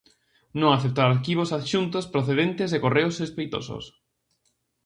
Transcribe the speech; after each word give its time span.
Non 0.59 0.69
aceptar 0.71 1.07
arquivos 1.09 1.53
adxuntos 1.57 2.09
procedentes 2.13 2.69
de 2.73 2.81
correos 2.83 3.17
sospeitosos. 3.21 3.85